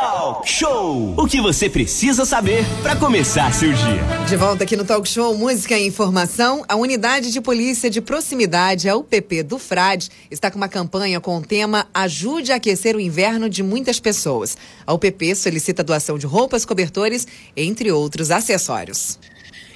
[0.00, 1.14] Talk Show.
[1.16, 4.26] O que você precisa saber para começar seu dia.
[4.28, 8.88] De volta aqui no Talk Show Música e Informação, a Unidade de Polícia de Proximidade,
[8.88, 13.00] a UPP do Frade, está com uma campanha com o tema Ajude a aquecer o
[13.00, 14.56] inverno de muitas pessoas.
[14.86, 17.26] A UPP solicita doação de roupas, cobertores,
[17.56, 19.18] entre outros acessórios.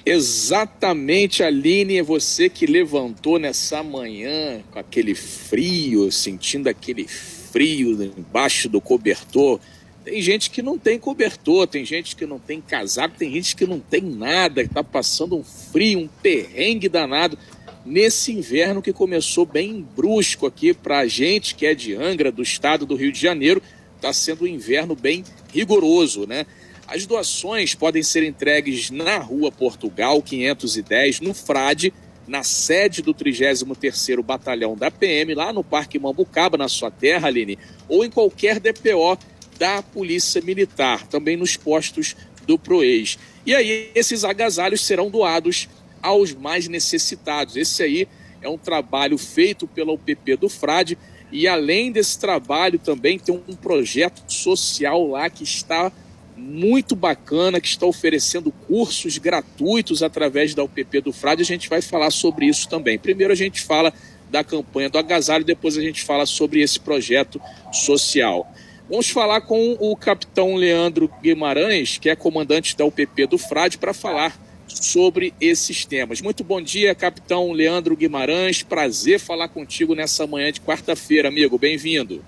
[0.06, 8.68] Exatamente, Aline, é você que levantou nessa manhã com aquele frio, sentindo aquele frio embaixo
[8.68, 9.58] do cobertor.
[10.04, 13.66] Tem gente que não tem cobertor, tem gente que não tem casaco, tem gente que
[13.66, 17.38] não tem nada, que está passando um frio, um perrengue danado
[17.84, 22.42] nesse inverno que começou bem brusco aqui para a gente que é de Angra, do
[22.42, 23.62] estado do Rio de Janeiro.
[23.96, 26.46] Está sendo um inverno bem rigoroso, né?
[26.86, 31.94] As doações podem ser entregues na Rua Portugal 510, no Frade,
[32.26, 37.58] na sede do 33º Batalhão da PM, lá no Parque Mambucaba, na sua terra, Aline,
[37.88, 39.16] ou em qualquer DPO
[39.62, 43.16] da Polícia Militar, também nos postos do PROES.
[43.46, 45.68] E aí esses agasalhos serão doados
[46.02, 47.56] aos mais necessitados.
[47.56, 48.08] Esse aí
[48.40, 50.98] é um trabalho feito pela UPP do Frade
[51.30, 55.92] e além desse trabalho também tem um projeto social lá que está
[56.36, 61.42] muito bacana que está oferecendo cursos gratuitos através da UPP do Frade.
[61.42, 62.98] A gente vai falar sobre isso também.
[62.98, 63.94] Primeiro a gente fala
[64.28, 68.52] da campanha do agasalho, depois a gente fala sobre esse projeto social.
[68.92, 73.94] Vamos falar com o capitão Leandro Guimarães, que é comandante da UPP do Frade, para
[73.94, 76.20] falar sobre esses temas.
[76.20, 78.62] Muito bom dia, capitão Leandro Guimarães.
[78.62, 81.56] Prazer falar contigo nessa manhã de quarta-feira, amigo.
[81.56, 82.22] Bem-vindo.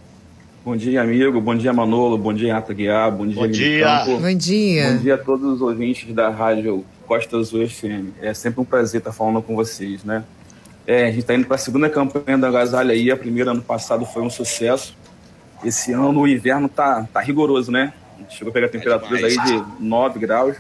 [0.65, 1.39] Bom dia, amigo.
[1.39, 2.17] Bom dia, Manolo.
[2.17, 3.12] Bom dia, Renata Guiar.
[3.12, 4.05] Bom dia, Bom dia.
[4.07, 4.91] Bom dia.
[4.91, 8.17] Bom dia a todos os ouvintes da rádio Costa Azul FM.
[8.23, 10.25] É sempre um prazer estar falando com vocês, né?
[10.87, 13.11] É, a gente está indo para a segunda campanha da Agasalha aí.
[13.11, 14.97] A primeira ano passado foi um sucesso.
[15.65, 17.93] Esse ano o inverno tá, tá rigoroso, né?
[18.17, 20.57] A gente chegou a pegar temperaturas aí de 9 graus.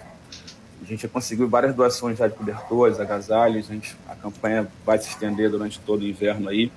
[0.82, 3.70] A gente já conseguiu várias doações já de cobertores, agasalhos.
[3.70, 6.70] A, gente, a campanha vai se estender durante todo o inverno aí.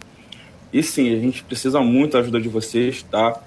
[0.71, 3.39] E sim, a gente precisa muito da ajuda de vocês, tá?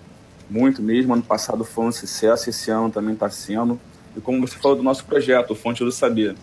[0.49, 1.13] Muito mesmo.
[1.13, 3.79] Ano passado foi um sucesso, esse ano também está sendo.
[4.17, 6.35] E como você falou do nosso projeto, Fonte do Saber,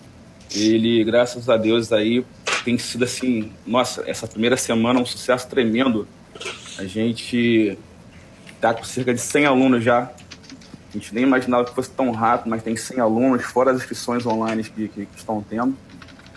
[0.55, 2.25] ele, graças a Deus, aí
[2.63, 6.07] tem sido assim, nossa, essa primeira semana um sucesso tremendo.
[6.77, 7.77] A gente
[8.57, 10.11] está com cerca de 100 alunos já.
[10.89, 14.25] A gente nem imaginava que fosse tão rápido, mas tem 100 alunos, fora as inscrições
[14.25, 15.75] online que, que, que estão tendo.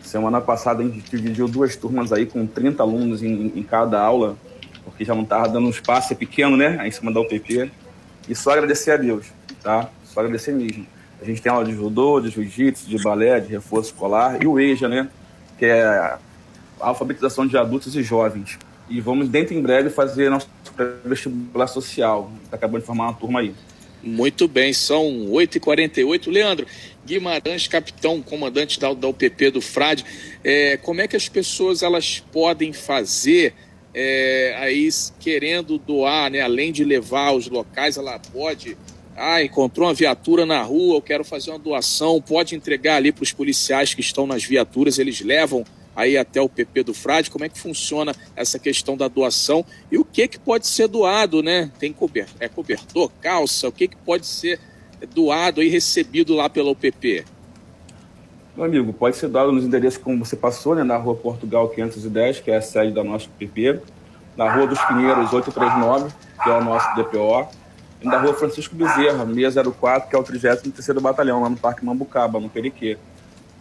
[0.03, 4.36] Semana passada a gente dividiu duas turmas aí com 30 alunos em, em cada aula,
[4.84, 6.78] porque já não estava dando um espaço, é pequeno, né?
[6.80, 7.70] Aí em cima da UPP.
[8.28, 9.26] E só agradecer a Deus,
[9.62, 9.88] tá?
[10.04, 10.86] Só agradecer mesmo.
[11.22, 14.59] A gente tem aula de judô, de jiu-jitsu, de balé, de reforço escolar e o
[14.59, 15.09] EJA, né?
[15.59, 16.19] Que é a
[16.80, 18.59] alfabetização de adultos e jovens.
[18.88, 20.48] E vamos, dentro em breve, fazer nosso
[21.04, 22.31] vestibular social.
[22.44, 23.54] Está acabando de formar uma turma aí.
[24.03, 26.31] Muito bem, são 8h48.
[26.31, 26.66] Leandro,
[27.04, 30.04] Guimarães, capitão, comandante da, da UPP do Frade,
[30.42, 33.54] é, como é que as pessoas elas podem fazer
[33.92, 34.88] é, aí
[35.19, 36.41] querendo doar, né?
[36.41, 38.76] Além de levar os locais, ela pode.
[39.16, 43.22] Ah, encontrou uma viatura na rua, eu quero fazer uma doação, pode entregar ali para
[43.22, 45.62] os policiais que estão nas viaturas, eles levam
[46.00, 49.99] aí até o PP do Frade, como é que funciona essa questão da doação e
[49.99, 51.71] o que que pode ser doado, né?
[51.78, 54.59] Tem cobertor, é cobertor, calça, o que que pode ser
[55.15, 57.25] doado e recebido lá pela UPP?
[58.56, 60.83] Meu amigo, pode ser doado nos endereços como você passou, né?
[60.83, 63.81] Na rua Portugal 510, que é a sede da nossa UPP,
[64.37, 66.12] na rua dos Pinheiros 839,
[66.43, 67.49] que é o nosso DPO,
[68.03, 72.41] e na rua Francisco Bezerra, 604, que é o 33º Batalhão, lá no Parque Mambucaba,
[72.41, 72.97] no Periquê.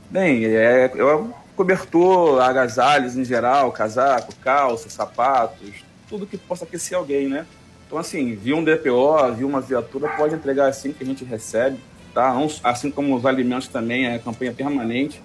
[0.09, 1.19] Bem, é, é
[1.59, 7.45] cobertor, agasalhos em geral, casaco, calça, sapatos, tudo que possa aquecer alguém, né?
[7.85, 11.77] Então, assim, viu um DPO, viu uma viatura, pode entregar assim que a gente recebe,
[12.13, 12.33] tá?
[12.63, 15.21] Assim como os alimentos também, é campanha permanente.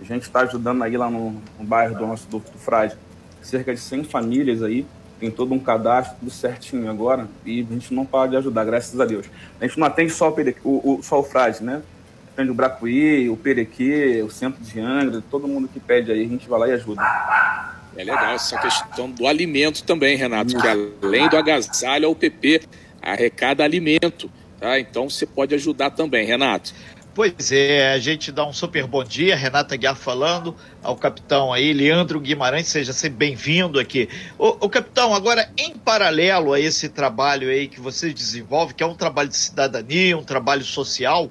[0.00, 2.96] A gente está ajudando aí lá no, no bairro do nosso do, do Frade,
[3.40, 4.84] cerca de 100 famílias aí,
[5.20, 8.98] tem todo um cadastro, tudo certinho agora, e a gente não para de ajudar, graças
[9.00, 9.26] a Deus.
[9.60, 11.82] A gente não atende só o, o, só o Frade, né?
[12.38, 16.48] O Bracuí, o Perequê, o Centro de Angra, todo mundo que pede aí, a gente
[16.48, 17.02] vai lá e ajuda.
[17.96, 20.68] É legal essa questão do alimento também, Renato, que
[21.02, 22.62] além do agasalho, a UPP
[23.02, 24.30] arrecada alimento,
[24.60, 24.78] tá?
[24.78, 26.72] Então você pode ajudar também, Renato.
[27.12, 31.72] Pois é, a gente dá um super bom dia, Renata Guiar falando, ao capitão aí,
[31.72, 34.08] Leandro Guimarães, seja sempre bem-vindo aqui.
[34.38, 38.94] O, capitão, agora, em paralelo a esse trabalho aí que você desenvolve, que é um
[38.94, 41.28] trabalho de cidadania, um trabalho social,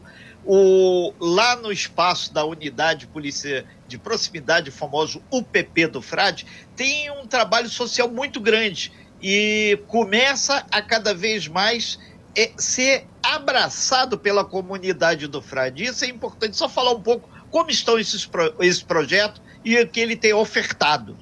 [0.48, 6.46] o, lá no espaço da unidade de polícia de proximidade, o famoso UPP do Frade,
[6.74, 12.00] tem um trabalho social muito grande e começa a cada vez mais
[12.34, 15.84] é, ser abraçado pela comunidade do Frade.
[15.84, 16.56] Isso é importante.
[16.56, 20.34] Só falar um pouco como estão esses pro, esse projeto e o que ele tem
[20.34, 21.18] ofertado.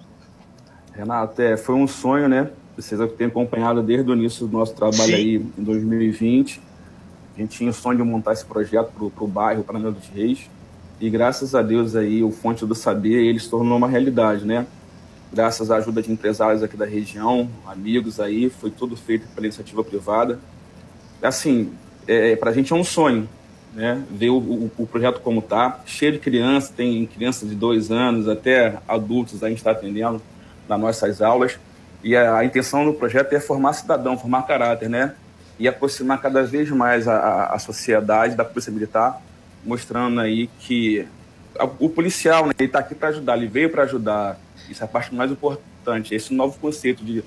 [0.94, 2.52] Renato, é, foi um sonho, né?
[2.76, 5.14] Vocês têm acompanhado desde o início do nosso trabalho Sim.
[5.14, 6.62] aí em 2020.
[7.36, 10.08] A gente tinha o sonho de montar esse projeto para o bairro, para Anel dos
[10.08, 10.50] Reis.
[11.00, 14.66] E graças a Deus aí, o Fonte do Saber, ele se tornou uma realidade, né?
[15.34, 19.84] Graças à ajuda de empresários aqui da região, amigos aí, foi tudo feito pela iniciativa
[19.84, 20.40] privada.
[21.22, 21.74] Assim,
[22.08, 23.28] é, para a gente é um sonho,
[23.74, 24.02] né?
[24.10, 28.30] Ver o, o, o projeto como está, cheio de crianças, tem crianças de dois anos
[28.30, 30.22] até adultos a gente está atendendo
[30.70, 31.60] nas nossas aulas.
[32.02, 35.16] E a, a, intenção do projeto é formar cidadão, formar caráter, né?
[35.58, 39.22] E aproximar cada vez mais a, a, a sociedade da Polícia Militar,
[39.64, 41.08] mostrando aí que
[41.80, 44.40] o policial, né, ele está aqui para ajudar, ele veio para ajudar.
[44.70, 47.24] Isso é a parte mais importante, esse novo conceito de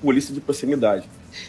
[0.00, 1.08] polícia de proximidade.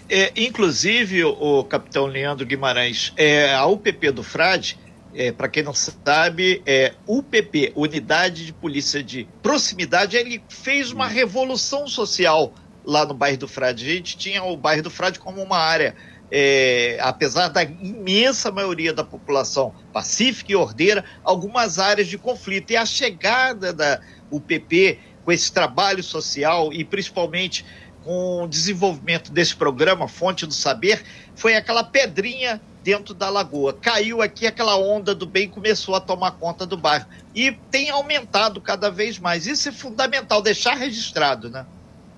[0.10, 4.80] É, inclusive, o, o, capitão Leandro Guimarães, é, a UPP do Frade,
[5.14, 11.08] é, para quem não sabe, é UPP, Unidade de Polícia de Proximidade, ele fez uma
[11.08, 13.90] revolução social lá no bairro do Frade.
[13.90, 15.96] A gente tinha o bairro do Frade como uma área,
[16.32, 22.72] é, apesar da imensa maioria da população pacífica e ordeira, algumas áreas de conflito.
[22.72, 24.00] E a chegada da
[24.32, 27.66] UPP com esse trabalho social e principalmente
[28.04, 31.04] com o desenvolvimento desse programa, Fonte do Saber,
[31.36, 33.74] foi aquela pedrinha dentro da lagoa.
[33.74, 37.08] Caiu aqui aquela onda do bem começou a tomar conta do bairro.
[37.34, 39.48] E tem aumentado cada vez mais.
[39.48, 41.66] Isso é fundamental, deixar registrado, né?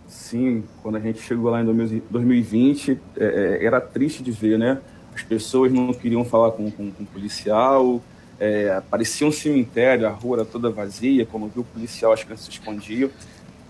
[0.08, 4.80] Sim, quando a gente chegou lá em 2020, é, é, era triste de ver, né?
[5.14, 8.02] As pessoas não queriam falar com, com, policial,
[8.40, 12.46] é, parecia um cemitério, a rua era toda vazia, como viu o policial, as crianças
[12.46, 13.10] se escondiam.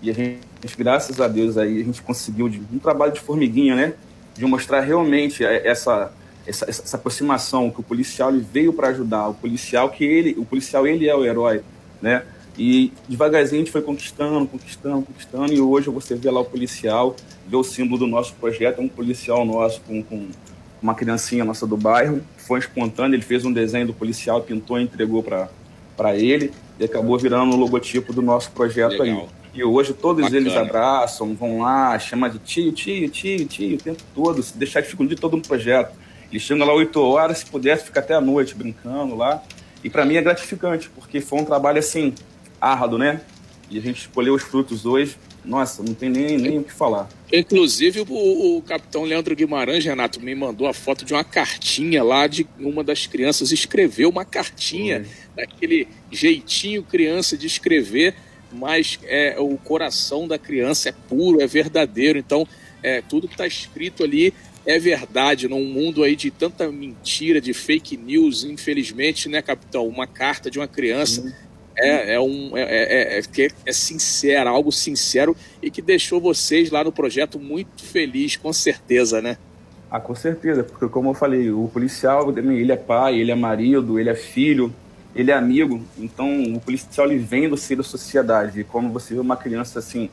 [0.00, 0.40] E a gente,
[0.76, 3.94] graças a Deus, aí a gente conseguiu de, um trabalho de formiguinha, né?
[4.34, 6.12] De mostrar realmente essa,
[6.46, 10.44] essa, essa aproximação que o policial ele veio para ajudar, o policial que ele, o
[10.44, 11.62] policial ele é o herói,
[12.00, 12.22] né?
[12.58, 17.14] E devagarzinho a gente foi conquistando, conquistando, conquistando, e hoje você vê lá o policial,
[17.46, 20.26] vê o símbolo do nosso projeto, é um policial nosso com, com
[20.82, 24.82] uma criancinha nossa do bairro, foi espontâneo, ele fez um desenho do policial, pintou e
[24.82, 26.50] entregou para ele,
[26.80, 29.20] e acabou virando o logotipo do nosso projeto Legal.
[29.20, 29.38] aí.
[29.54, 30.40] E hoje todos Bacana.
[30.40, 34.82] eles abraçam, vão lá, chama de tio, tio, tio, tio, o tempo todo, se deixar
[34.82, 35.96] de de todo um projeto.
[36.30, 39.42] Eles chegam lá 8 horas, se pudesse, ficar até a noite brincando lá.
[39.82, 42.12] E para mim é gratificante, porque foi um trabalho assim,
[42.60, 43.20] árduo, né?
[43.70, 45.16] E a gente escolheu os frutos hoje.
[45.44, 47.08] Nossa, não tem nem, nem o que falar.
[47.32, 52.26] Inclusive, o, o, capitão Leandro Guimarães, Renato, me mandou a foto de uma cartinha lá
[52.26, 53.52] de uma das crianças.
[53.52, 58.14] Escreveu uma cartinha, daquele jeitinho criança de escrever
[58.52, 62.18] mas é, o coração da criança é puro, é verdadeiro.
[62.18, 62.46] Então,
[62.82, 64.32] é, tudo que está escrito ali
[64.66, 65.48] é verdade.
[65.48, 69.86] Num mundo aí de tanta mentira, de fake news, infelizmente, né, capitão?
[69.86, 71.34] Uma carta de uma criança
[71.78, 76.82] é, é, um, é, é, é, é sincera, algo sincero e que deixou vocês lá
[76.82, 79.36] no projeto muito feliz, com certeza, né?
[79.90, 83.98] Ah, com certeza, porque como eu falei, o policial, ele é pai, ele é marido,
[83.98, 84.74] ele é filho,
[85.14, 88.60] ele é amigo, então o policial ele vem do seio da sociedade.
[88.60, 90.10] E quando você vê uma criança assim,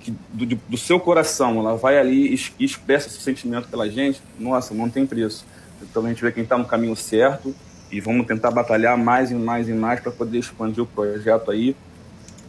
[0.00, 4.74] que, do, do, seu coração, ela vai ali e expressa esse sentimento pela gente, nossa,
[4.74, 5.46] não tem preço.
[5.80, 7.54] Então a gente vê quem está no caminho certo
[7.90, 11.74] e vamos tentar batalhar mais e mais e mais para poder expandir o projeto aí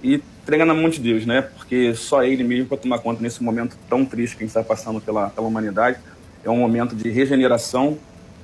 [0.03, 1.41] e entregar na mão de Deus, né?
[1.41, 4.63] Porque só Ele mesmo para tomar conta nesse momento tão triste que a gente está
[4.63, 5.99] passando pela, pela humanidade.
[6.43, 7.97] É um momento de regeneração,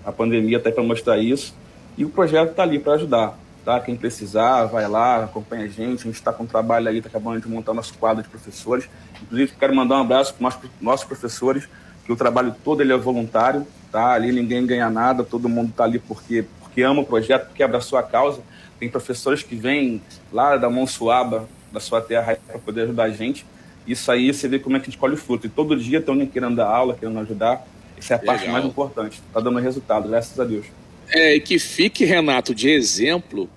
[0.06, 1.54] a pandemia está para mostrar isso
[1.98, 3.38] e o projeto está ali para ajudar.
[3.64, 3.80] Tá?
[3.80, 6.02] Quem precisar, vai lá, acompanha a gente.
[6.02, 8.88] A gente está com trabalho aí, está acabando de montar nosso quadro de professores.
[9.24, 11.68] Inclusive, quero mandar um abraço para os nossos professores,
[12.06, 13.66] que o trabalho todo ele é voluntário.
[13.92, 14.12] Tá?
[14.12, 17.98] Ali ninguém ganha nada, todo mundo está ali porque, porque ama o projeto, porque abraçou
[17.98, 18.42] a causa.
[18.78, 20.02] Tem professores que vêm
[20.32, 23.46] lá da Monsuaba, da sua terra, para poder ajudar a gente.
[23.88, 25.48] Isso aí você vê como é que a gente colhe o fruto.
[25.48, 27.66] E todo dia tem alguém querendo dar aula, querendo ajudar.
[27.98, 28.36] Essa é a Legal.
[28.36, 29.22] parte mais importante.
[29.26, 30.66] Está dando resultado, graças a Deus.
[31.10, 33.50] É, que fique, Renato, de exemplo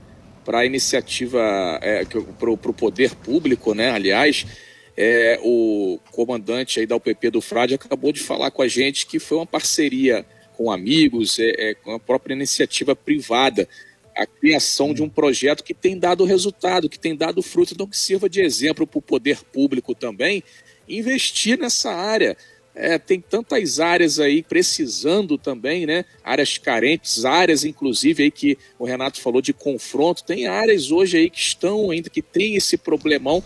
[0.45, 1.41] para a iniciativa,
[1.83, 2.05] é,
[2.39, 3.91] para o poder público, né?
[3.91, 4.47] Aliás,
[4.97, 9.19] é, o comandante aí da UPP do Frade acabou de falar com a gente que
[9.19, 10.25] foi uma parceria
[10.59, 13.69] com amigos, é, é, com a própria iniciativa privada,
[14.17, 17.97] a criação de um projeto que tem dado resultado, que tem dado fruto, então que
[17.97, 20.43] sirva de exemplo para o poder público também
[20.89, 22.37] investir nessa área.
[22.75, 26.05] É, tem tantas áreas aí precisando também, né?
[26.23, 31.31] Áreas carentes, áreas inclusive aí que o Renato falou de confronto, tem áreas hoje aí
[31.31, 33.43] que estão ainda, que tem esse problemão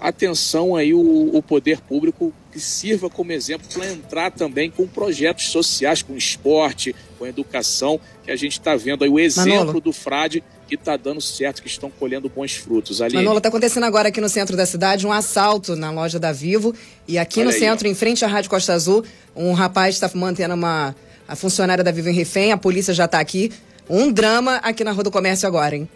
[0.00, 5.48] atenção aí o, o poder público que sirva como exemplo para entrar também com projetos
[5.48, 9.80] sociais, com esporte, com educação, que a gente está vendo aí o exemplo Manolo.
[9.80, 13.00] do Frade que está dando certo, que estão colhendo bons frutos.
[13.00, 13.14] Ali...
[13.14, 16.74] Manolo, está acontecendo agora aqui no centro da cidade um assalto na loja da Vivo
[17.06, 17.90] e aqui Olha no aí, centro, ó.
[17.90, 19.02] em frente à Rádio Costa Azul,
[19.34, 20.94] um rapaz está mantendo uma
[21.26, 23.52] a funcionária da Vivo em refém, a polícia já está aqui.
[23.88, 25.88] Um drama aqui na Rua do Comércio agora, hein?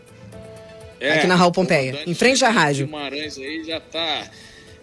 [1.03, 2.87] É, aqui na Raul Pompeia, em frente à rádio.
[2.87, 4.31] Guimarães aí já está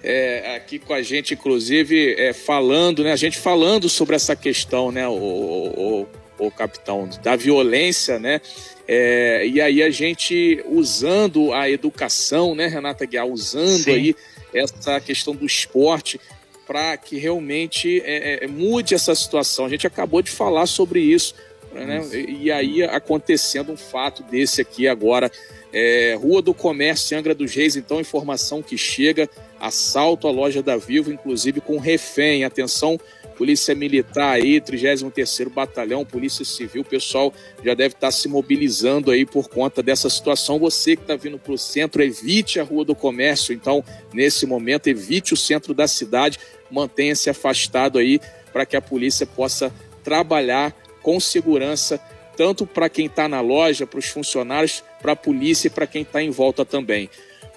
[0.03, 3.11] é, aqui com a gente, inclusive, é, falando, né?
[3.11, 6.07] A gente falando sobre essa questão, né, o, o,
[6.38, 8.41] o capitão, da violência, né?
[8.88, 13.91] É, e aí a gente usando a educação, né, Renata Guiar, usando Sim.
[13.91, 14.15] aí
[14.53, 16.19] essa questão do esporte
[16.65, 19.65] para que realmente é, é, mude essa situação.
[19.65, 21.33] A gente acabou de falar sobre isso,
[21.73, 22.01] né?
[22.13, 25.31] E, e aí acontecendo um fato desse aqui agora
[25.71, 30.77] é, Rua do Comércio, Angra dos Reis, então, informação que chega, assalto à loja da
[30.77, 32.43] Vivo, inclusive com refém.
[32.43, 32.99] Atenção,
[33.38, 37.33] Polícia Militar aí, 33º Batalhão, Polícia Civil, o pessoal
[37.63, 40.59] já deve estar se mobilizando aí por conta dessa situação.
[40.59, 43.83] Você que está vindo para o centro, evite a Rua do Comércio, então,
[44.13, 48.19] nesse momento, evite o centro da cidade, mantenha-se afastado aí
[48.51, 49.71] para que a polícia possa
[50.03, 51.99] trabalhar com segurança
[52.39, 56.03] tanto para quem está na loja, para os funcionários, para a polícia e para quem
[56.03, 57.09] está em volta também.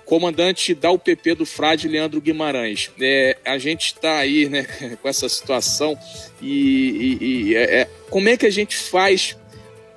[0.05, 2.91] Comandante da UPP do Frade, Leandro Guimarães.
[3.01, 4.67] É, a gente está aí né,
[5.01, 5.97] com essa situação
[6.41, 9.37] e, e, e é, é, como é que a gente faz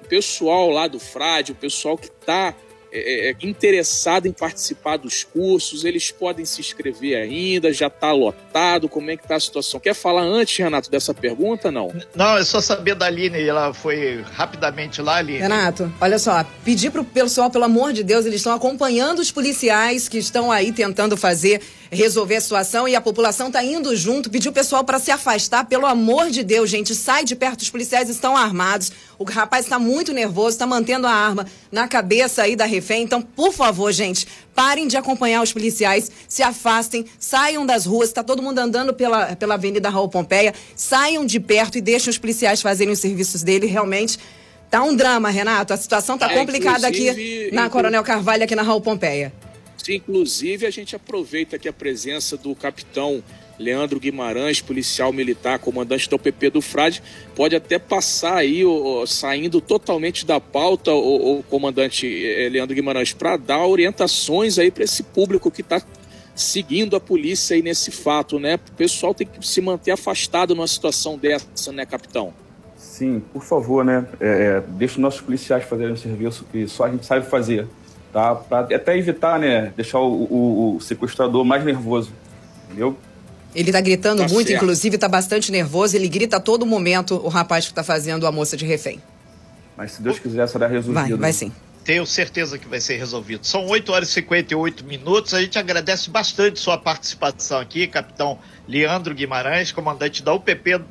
[0.03, 2.55] o pessoal lá do Frade, o pessoal que está
[2.95, 8.87] é, é, interessado em participar dos cursos, eles podem se inscrever ainda, já está lotado,
[8.87, 9.79] como é que está a situação?
[9.79, 11.93] Quer falar antes, Renato, dessa pergunta, não?
[12.15, 15.39] Não, é só saber da Aline, ela foi rapidamente lá, Aline.
[15.39, 19.31] Renato, olha só, pedir para o pessoal, pelo amor de Deus, eles estão acompanhando os
[19.31, 21.61] policiais que estão aí tentando fazer,
[21.91, 25.65] resolver a situação e a população está indo junto, pedir o pessoal para se afastar,
[25.65, 29.79] pelo amor de Deus, gente, sai de perto, os policiais estão armados, o rapaz está
[29.79, 33.03] muito nervoso, está mantendo a arma na cabeça aí da refém.
[33.03, 38.09] Então, por favor, gente, parem de acompanhar os policiais, se afastem, saiam das ruas.
[38.09, 40.53] Está todo mundo andando pela, pela Avenida Raul Pompeia.
[40.75, 43.67] Saiam de perto e deixem os policiais fazerem os serviços dele.
[43.67, 44.19] Realmente,
[44.69, 45.73] tá um drama, Renato.
[45.73, 49.31] A situação tá é, complicada aqui na Coronel Carvalho, aqui na Raul Pompeia.
[49.87, 53.23] Inclusive, a gente aproveita aqui a presença do capitão
[53.57, 57.01] Leandro Guimarães, policial militar, comandante da UPP do Frade,
[57.35, 58.63] pode até passar aí,
[59.07, 65.03] saindo totalmente da pauta, o, comandante eh, Leandro Guimarães, para dar orientações aí para esse
[65.03, 65.81] público que está
[66.35, 68.55] seguindo a polícia aí nesse fato, né?
[68.55, 72.33] O pessoal tem que se manter afastado numa situação dessa, né, capitão?
[72.75, 74.05] Sim, por favor, né?
[74.19, 77.67] É, é deixa os nossos policiais fazerem o serviço que só a gente sabe fazer,
[78.11, 78.35] tá?
[78.35, 79.71] Para até evitar, né?
[79.77, 82.11] Deixar o, o, o sequestrador mais nervoso,
[82.65, 82.97] entendeu?
[83.55, 84.61] Ele tá gritando tá muito, certo.
[84.61, 85.95] inclusive tá bastante nervoso.
[85.95, 89.01] Ele grita a todo momento o rapaz que tá fazendo a moça de refém.
[89.77, 90.93] Mas se Deus quiser, será resolvido.
[90.93, 91.51] Vai, vai sim.
[91.83, 93.45] Tenho certeza que vai ser resolvido.
[93.45, 95.33] São 8 horas e 58 minutos.
[95.33, 100.81] A gente agradece bastante sua participação aqui, capitão Leandro Guimarães, comandante da UPP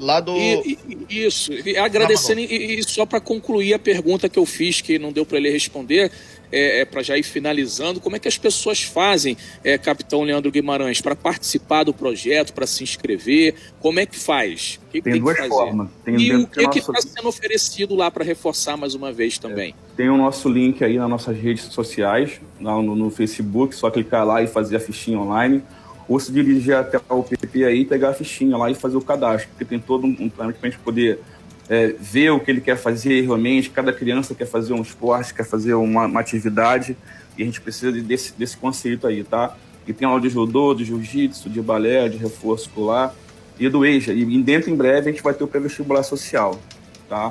[0.00, 0.34] lá do.
[0.34, 0.78] E,
[1.08, 4.98] e, isso, e agradecendo, e, e, só para concluir a pergunta que eu fiz, que
[4.98, 6.10] não deu para ele responder,
[6.50, 10.50] é, é para já ir finalizando, como é que as pessoas fazem, é, capitão Leandro
[10.50, 13.54] Guimarães, para participar do projeto, para se inscrever?
[13.78, 14.80] Como é que faz?
[14.88, 15.88] O que tem, tem duas formas.
[16.02, 17.08] Tem e o que está nosso...
[17.08, 19.74] sendo oferecido lá para reforçar mais uma vez também?
[19.92, 24.26] É, tem o nosso link aí nas nossas redes sociais, no, no Facebook, só clicar
[24.26, 25.62] lá e fazer a fichinha online
[26.10, 29.48] ou se dirigir até o PP aí, pegar a fichinha lá e fazer o cadastro,
[29.50, 31.20] porque tem todo um plano para a gente poder
[31.68, 33.70] é, ver o que ele quer fazer realmente.
[33.70, 36.96] Cada criança quer fazer um esporte, quer fazer uma, uma estividade,
[37.38, 39.56] e a gente precisa desse, desse conceito aí, tá?
[39.86, 43.14] E tem aula de judô, de jiu-jitsu, de balé, de reforço escolar
[43.56, 44.12] e do EJA.
[44.12, 46.60] E dentro, em breve, a gente vai ter o pré-vestibular social,
[47.08, 47.30] tá?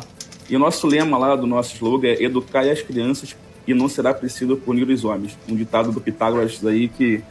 [0.50, 3.36] E o nosso lema lá do nosso slogan é educar as crianças
[3.68, 5.38] e não será preciso punir os homens.
[5.50, 7.22] Um ditado do Pitágoras aí que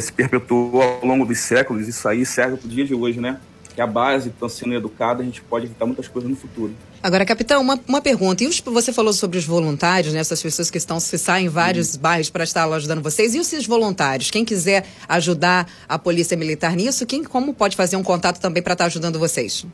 [0.00, 3.40] se perpetuou ao longo dos séculos, isso aí serve para o dia de hoje, né?
[3.74, 6.74] Que a base está sendo educada, a gente pode evitar muitas coisas no futuro.
[7.02, 8.44] Agora, capitão, uma, uma pergunta.
[8.44, 10.20] E os, você falou sobre os voluntários, né?
[10.20, 11.98] Essas pessoas que estão se saem em vários hum.
[12.00, 13.34] bairros para estar lá ajudando vocês.
[13.34, 14.30] E os voluntários?
[14.30, 18.74] Quem quiser ajudar a Polícia Militar nisso, quem, como pode fazer um contato também para
[18.74, 19.66] estar ajudando vocês?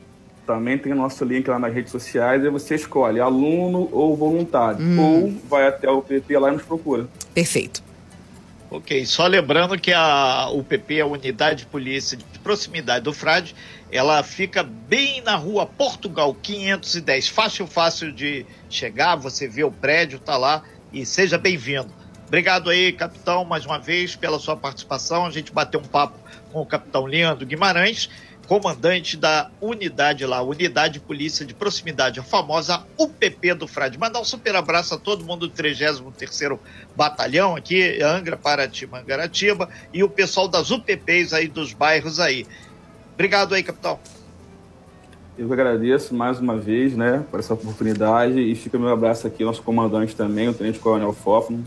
[0.47, 4.81] Também tem o nosso link lá nas redes sociais, e você escolhe aluno ou voluntário.
[4.81, 4.99] Hum.
[4.99, 7.07] Ou vai até o PP lá e nos procura.
[7.35, 7.83] Perfeito.
[8.71, 13.55] Ok, só lembrando que a UPP, a Unidade de Polícia de Proximidade do Frade,
[13.91, 17.29] ela fica bem na rua Portugal 510.
[17.29, 21.91] Fácil, fácil de chegar, você vê o prédio, tá lá e seja bem-vindo.
[22.27, 25.25] Obrigado aí, capitão, mais uma vez pela sua participação.
[25.25, 26.19] A gente bateu um papo
[26.53, 28.11] com o capitão Leandro Guimarães
[28.49, 33.99] comandante da unidade lá, Unidade de Polícia de Proximidade, a famosa UPP do Frade.
[33.99, 36.59] Mandar um super abraço a todo mundo do 33º
[36.97, 42.47] Batalhão aqui, Angra, Paraty, Mangaratiba, e o pessoal das UPPs aí dos bairros aí.
[43.13, 44.01] Obrigado aí, capitão.
[45.37, 49.43] Eu que agradeço mais uma vez, né, por essa oportunidade e fica meu abraço aqui
[49.43, 51.65] ao nosso comandante também, o Tenente Coronel Fófano,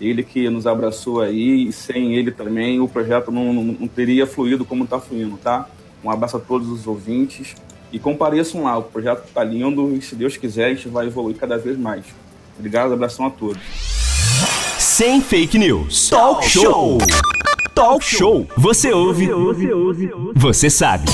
[0.00, 4.26] ele que nos abraçou aí e sem ele também o projeto não, não, não teria
[4.26, 5.68] fluído como está fluindo, tá?
[6.04, 7.54] Um abraço a todos os ouvintes
[7.92, 11.36] e compareçam lá, o projeto está lindo e se Deus quiser a gente vai evoluir
[11.36, 12.04] cada vez mais.
[12.58, 13.60] Obrigado, abração a todos.
[14.78, 16.08] Sem fake news.
[16.08, 16.98] Talk show.
[17.74, 18.46] Talk show.
[18.56, 19.28] Você ouve.
[20.34, 21.06] Você sabe.